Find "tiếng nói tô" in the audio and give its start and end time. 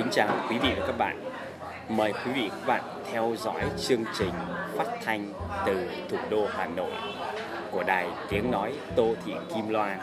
8.28-9.14